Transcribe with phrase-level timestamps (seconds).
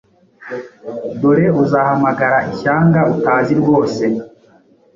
[1.19, 4.03] Dore uzahamagara ishyanga utazi rwose,